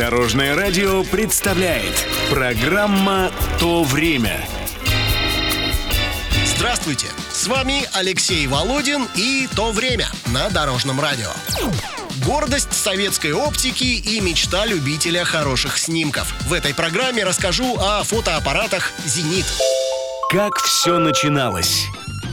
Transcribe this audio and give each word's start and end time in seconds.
Дорожное 0.00 0.56
радио 0.56 1.04
представляет 1.04 1.92
программа 2.30 3.30
«То 3.58 3.82
время». 3.84 4.48
Здравствуйте! 6.46 7.08
С 7.30 7.46
вами 7.46 7.86
Алексей 7.92 8.46
Володин 8.46 9.06
и 9.14 9.46
«То 9.54 9.72
время» 9.72 10.08
на 10.32 10.48
Дорожном 10.48 11.02
радио. 11.02 11.28
Гордость 12.24 12.72
советской 12.72 13.34
оптики 13.34 13.84
и 13.84 14.22
мечта 14.22 14.64
любителя 14.64 15.22
хороших 15.24 15.76
снимков. 15.76 16.32
В 16.48 16.54
этой 16.54 16.72
программе 16.72 17.22
расскажу 17.22 17.76
о 17.78 18.02
фотоаппаратах 18.02 18.92
«Зенит». 19.04 19.44
Как 20.30 20.60
все 20.60 20.98
начиналось? 20.98 21.88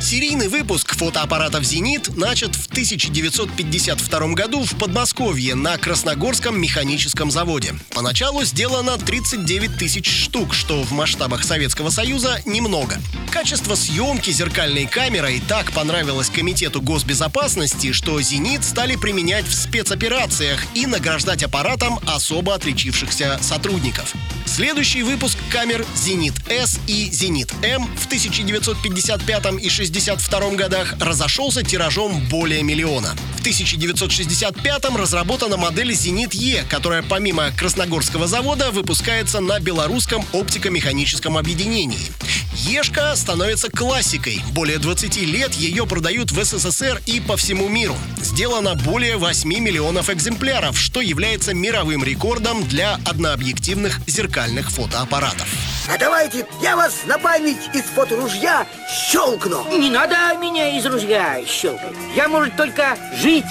Серийный 0.00 0.46
выпуск 0.46 0.94
фотоаппаратов 0.94 1.64
«Зенит» 1.64 2.16
начат 2.16 2.54
в 2.54 2.68
1952 2.68 4.28
году 4.28 4.64
в 4.64 4.76
Подмосковье 4.76 5.56
на 5.56 5.76
Красногорском 5.76 6.58
механическом 6.58 7.32
заводе. 7.32 7.74
Поначалу 7.90 8.44
сделано 8.44 8.96
39 8.96 9.76
тысяч 9.76 10.08
штук, 10.08 10.54
что 10.54 10.84
в 10.84 10.92
масштабах 10.92 11.42
Советского 11.42 11.90
Союза 11.90 12.40
немного. 12.46 12.98
Качество 13.32 13.74
съемки 13.74 14.30
зеркальной 14.30 14.86
камерой 14.86 15.42
так 15.46 15.72
понравилось 15.72 16.30
Комитету 16.30 16.80
госбезопасности, 16.80 17.92
что 17.92 18.20
«Зенит» 18.22 18.64
стали 18.64 18.94
применять 18.94 19.46
в 19.46 19.52
спецоперациях 19.52 20.60
и 20.74 20.86
награждать 20.86 21.42
аппаратом 21.42 21.98
особо 22.06 22.54
отличившихся 22.54 23.38
сотрудников. 23.42 24.14
Следующий 24.46 25.02
выпуск 25.02 25.36
камер 25.50 25.84
«Зенит-С» 25.94 26.80
и 26.86 27.10
«Зенит-М» 27.10 27.86
в 27.96 28.06
1955 28.06 29.60
и 29.60 29.68
1962 29.90 30.56
годах 30.56 30.94
разошелся 31.00 31.62
тиражом 31.62 32.26
более 32.28 32.62
миллиона. 32.62 33.14
В 33.36 33.40
1965 33.40 34.84
разработана 34.96 35.56
модель 35.56 35.94
«Зенит-Е», 35.94 36.64
которая 36.68 37.02
помимо 37.02 37.50
Красногорского 37.52 38.26
завода 38.26 38.70
выпускается 38.70 39.40
на 39.40 39.60
белорусском 39.60 40.24
оптико-механическом 40.32 41.36
объединении. 41.36 42.12
Ешка 42.54 43.14
становится 43.16 43.70
классикой. 43.70 44.42
Более 44.52 44.78
20 44.78 45.16
лет 45.22 45.54
ее 45.54 45.86
продают 45.86 46.32
в 46.32 46.44
СССР 46.44 47.00
и 47.06 47.20
по 47.20 47.36
всему 47.36 47.68
миру. 47.68 47.96
Сделано 48.20 48.74
более 48.74 49.16
8 49.16 49.48
миллионов 49.48 50.10
экземпляров, 50.10 50.78
что 50.78 51.00
является 51.00 51.54
мировым 51.54 52.04
рекордом 52.04 52.66
для 52.66 52.96
однообъективных 53.04 54.00
зеркальных 54.06 54.70
фотоаппаратов. 54.70 55.48
А 55.90 55.96
давайте 55.96 56.46
я 56.60 56.76
вас 56.76 57.06
на 57.06 57.18
память 57.18 57.70
из 57.72 57.84
фоторужья 57.84 58.66
щелкну. 58.90 59.64
Не 59.78 59.88
надо 59.88 60.36
меня 60.38 60.76
из 60.76 60.84
ружья 60.84 61.42
щелкать. 61.46 61.94
Я, 62.14 62.28
может, 62.28 62.54
только 62.56 62.98
жить 63.16 63.46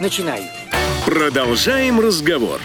начинаю. 0.00 0.44
Продолжаем 1.04 2.00
разговор. 2.00 2.62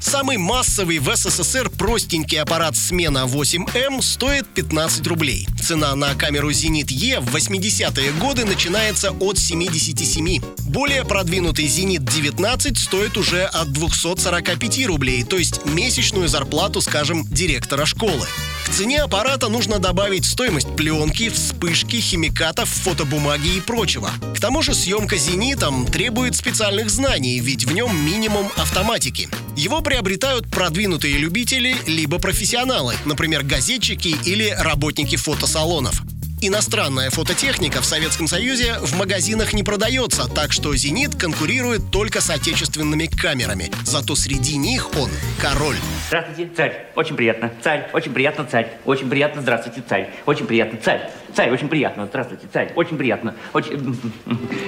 Самый 0.00 0.36
массовый 0.36 0.98
в 0.98 1.14
СССР 1.14 1.70
простенький 1.70 2.40
аппарат 2.40 2.76
«Смена 2.76 3.26
8М» 3.26 4.02
стоит 4.02 4.46
15 4.48 5.06
рублей. 5.06 5.48
Цена 5.60 5.94
на 5.94 6.14
камеру 6.14 6.52
«Зенит 6.52 6.90
Е» 6.90 7.20
в 7.20 7.34
80-е 7.34 8.12
годы 8.12 8.44
начинается 8.44 9.10
от 9.12 9.38
77. 9.38 10.42
Более 10.60 11.04
продвинутый 11.04 11.66
«Зенит-19» 11.66 12.76
стоит 12.76 13.16
уже 13.16 13.44
от 13.44 13.72
245 13.72 14.86
рублей, 14.86 15.24
то 15.24 15.36
есть 15.36 15.64
месячную 15.66 16.28
зарплату, 16.28 16.80
скажем, 16.80 17.24
директора 17.24 17.84
школы. 17.84 18.26
К 18.66 18.68
цене 18.68 19.00
аппарата 19.00 19.48
нужно 19.48 19.78
добавить 19.78 20.24
стоимость 20.24 20.74
пленки, 20.74 21.30
вспышки, 21.30 22.00
химикатов, 22.00 22.68
фотобумаги 22.68 23.58
и 23.58 23.60
прочего. 23.60 24.10
К 24.34 24.40
тому 24.40 24.60
же 24.60 24.74
съемка 24.74 25.16
«Зенитом» 25.16 25.86
требует 25.86 26.34
специальных 26.34 26.90
знаний, 26.90 27.38
ведь 27.38 27.64
в 27.64 27.72
нем 27.72 27.96
минимум 28.04 28.50
автоматики. 28.56 29.28
Его 29.56 29.82
приобретают 29.82 30.50
продвинутые 30.50 31.16
любители 31.16 31.76
либо 31.86 32.18
профессионалы, 32.18 32.96
например, 33.04 33.44
газетчики 33.44 34.16
или 34.24 34.48
работники 34.50 35.14
фотосалонов. 35.14 36.02
Иностранная 36.42 37.08
фототехника 37.08 37.80
в 37.80 37.86
Советском 37.86 38.28
Союзе 38.28 38.74
в 38.80 38.94
магазинах 38.94 39.54
не 39.54 39.62
продается, 39.62 40.28
так 40.28 40.52
что 40.52 40.76
«Зенит» 40.76 41.14
конкурирует 41.14 41.90
только 41.90 42.20
с 42.20 42.28
отечественными 42.28 43.06
камерами. 43.06 43.70
Зато 43.84 44.14
среди 44.14 44.58
них 44.58 44.94
он 44.96 45.10
король. 45.40 45.76
Здравствуйте, 46.08 46.50
царь. 46.54 46.86
Очень 46.94 47.16
приятно. 47.16 47.50
Царь. 47.64 47.88
Очень 47.94 48.12
приятно, 48.12 48.44
царь. 48.44 48.68
Очень 48.84 49.08
приятно. 49.08 49.40
Здравствуйте, 49.40 49.82
царь. 49.88 50.10
Очень 50.26 50.46
приятно, 50.46 50.78
царь. 50.84 51.10
Царь. 51.34 51.50
Очень 51.50 51.68
приятно. 51.68 52.06
Здравствуйте, 52.06 52.46
царь. 52.52 52.72
Очень 52.76 52.98
приятно. 52.98 53.34
Очень... 53.54 53.98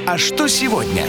А 0.06 0.16
что 0.16 0.48
сегодня? 0.48 1.04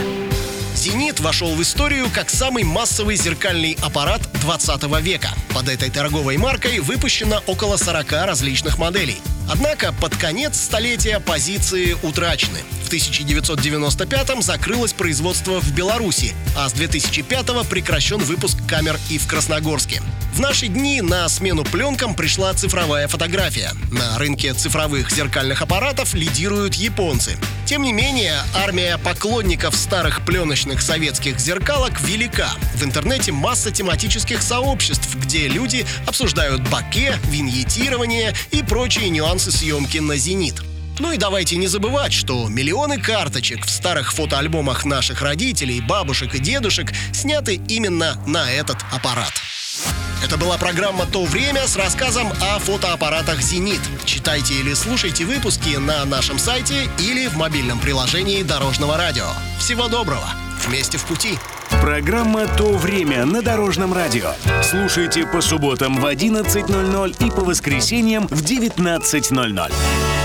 «Зенит» 0.76 1.20
вошел 1.20 1.54
в 1.56 1.62
историю 1.62 2.08
как 2.14 2.30
самый 2.30 2.64
массовый 2.64 3.16
зеркальный 3.16 3.78
аппарат 3.82 4.22
20 4.42 4.84
века. 5.02 5.30
Под 5.54 5.68
этой 5.68 5.90
торговой 5.90 6.38
маркой 6.38 6.80
выпущено 6.80 7.42
около 7.48 7.78
40 7.78 8.12
различных 8.26 8.78
моделей. 8.78 9.20
Однако 9.50 9.92
под 9.92 10.16
конец 10.16 10.60
столетия 10.62 11.20
позиции 11.20 11.98
утрачены. 12.04 12.60
В 12.84 12.92
1995-м 12.92 14.42
закрылось 14.42 14.94
производство 14.94 15.60
в 15.60 15.72
Беларуси, 15.74 16.36
а 16.56 16.70
с 16.70 16.74
2005-го 16.74 17.64
прекращен 17.64 18.20
выпуск 18.20 18.58
камер 18.68 19.00
и 19.10 19.18
в 19.18 19.28
Красногорске. 19.28 20.02
В 20.34 20.40
наши 20.40 20.68
дни 20.68 21.02
на 21.02 21.28
смену 21.28 21.64
пленкам 21.64 22.16
пришла 22.16 22.54
цифровая 22.54 23.08
фотография. 23.08 23.72
На 23.92 24.18
рынке 24.18 24.54
цифровых 24.54 25.12
зеркальных 25.12 25.62
аппаратов 25.62 26.14
лидируют 26.14 26.76
японцы. 26.76 27.38
Тем 27.66 27.84
не 27.84 27.94
менее, 27.94 28.36
армия 28.56 28.98
поклонников 28.98 29.76
старых 29.76 30.26
пленочных 30.26 30.82
советских 30.82 31.40
зеркалок 31.40 32.00
велика. 32.02 32.50
В 32.76 32.84
интернете 32.84 33.32
масса 33.32 33.70
тематических 33.70 34.42
сообществ, 34.42 35.14
где 35.16 35.48
люди 35.48 35.86
обсуждают 36.08 36.68
баке, 36.70 37.16
виньетирование 37.26 38.34
и 38.52 38.64
прочие 38.64 39.10
нюансы 39.10 39.39
съемки 39.46 39.98
на 39.98 40.18
«Зенит». 40.18 40.62
Ну 41.00 41.14
и 41.14 41.18
давайте 41.18 41.56
не 41.56 41.68
забывать, 41.68 42.12
что 42.12 42.50
миллионы 42.50 43.00
карточек 43.00 43.66
в 43.66 43.70
старых 43.70 44.14
фотоальбомах 44.14 44.84
наших 44.84 45.22
родителей, 45.22 45.80
бабушек 45.80 46.36
и 46.36 46.40
дедушек 46.40 46.92
сняты 47.14 47.62
именно 47.70 48.22
на 48.28 48.52
этот 48.52 48.78
аппарат. 48.92 49.32
Это 50.22 50.38
была 50.38 50.58
программа 50.58 51.06
«То 51.06 51.24
время» 51.24 51.66
с 51.68 51.78
рассказом 51.78 52.34
о 52.42 52.60
фотоаппаратах 52.60 53.42
«Зенит». 53.42 53.80
Читайте 54.04 54.56
или 54.56 54.74
слушайте 54.74 55.24
выпуски 55.24 55.78
на 55.78 56.04
нашем 56.04 56.38
сайте 56.38 56.90
или 57.00 57.28
в 57.28 57.38
мобильном 57.38 57.80
приложении 57.80 58.44
Дорожного 58.44 58.98
радио. 58.98 59.28
Всего 59.60 59.88
доброго! 59.88 60.28
Вместе 60.66 60.98
в 60.98 61.06
пути! 61.06 61.40
Программа 61.82 62.48
«То 62.48 62.74
время» 62.74 63.26
на 63.26 63.42
Дорожном 63.42 63.94
радио. 63.94 64.32
Слушайте 64.62 65.26
по 65.26 65.42
субботам 65.42 66.00
в 66.00 66.06
11.00 66.06 67.26
и 67.26 67.30
по 67.30 67.42
воскресеньям 67.42 68.28
в 68.28 68.44
19.00. 68.44 70.19